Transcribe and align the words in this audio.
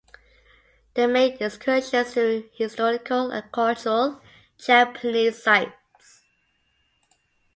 They 0.95 1.05
make 1.05 1.39
excursions 1.39 2.15
to 2.15 2.49
historical 2.55 3.29
and 3.29 3.51
cultural 3.51 4.19
Japanese 4.57 5.43
sites. 5.43 6.23